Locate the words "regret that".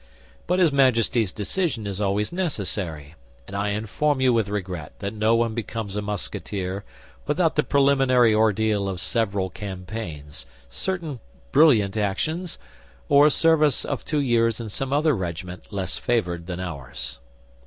4.49-5.13